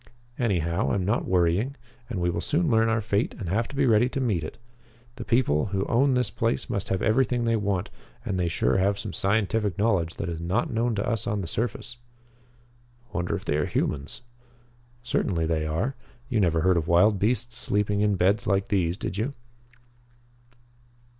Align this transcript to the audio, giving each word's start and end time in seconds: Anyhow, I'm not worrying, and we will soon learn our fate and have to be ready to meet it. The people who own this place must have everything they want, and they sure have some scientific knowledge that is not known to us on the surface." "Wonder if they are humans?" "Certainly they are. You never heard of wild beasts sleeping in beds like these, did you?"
Anyhow, 0.39 0.91
I'm 0.93 1.05
not 1.05 1.27
worrying, 1.27 1.75
and 2.09 2.19
we 2.19 2.31
will 2.31 2.41
soon 2.41 2.71
learn 2.71 2.89
our 2.89 3.01
fate 3.01 3.35
and 3.37 3.47
have 3.49 3.67
to 3.67 3.75
be 3.75 3.85
ready 3.85 4.09
to 4.09 4.19
meet 4.19 4.43
it. 4.43 4.57
The 5.17 5.23
people 5.23 5.67
who 5.67 5.85
own 5.85 6.15
this 6.15 6.31
place 6.31 6.71
must 6.71 6.89
have 6.89 7.03
everything 7.03 7.43
they 7.43 7.55
want, 7.55 7.91
and 8.25 8.39
they 8.39 8.47
sure 8.47 8.77
have 8.77 8.97
some 8.97 9.13
scientific 9.13 9.77
knowledge 9.77 10.15
that 10.15 10.27
is 10.27 10.39
not 10.41 10.73
known 10.73 10.95
to 10.95 11.07
us 11.07 11.27
on 11.27 11.41
the 11.41 11.47
surface." 11.47 11.97
"Wonder 13.13 13.35
if 13.35 13.45
they 13.45 13.57
are 13.57 13.67
humans?" 13.67 14.23
"Certainly 15.03 15.45
they 15.45 15.67
are. 15.67 15.93
You 16.29 16.39
never 16.39 16.61
heard 16.61 16.77
of 16.77 16.87
wild 16.87 17.19
beasts 17.19 17.55
sleeping 17.55 18.01
in 18.01 18.15
beds 18.15 18.47
like 18.47 18.69
these, 18.69 18.97
did 18.97 19.19
you?" 19.19 19.35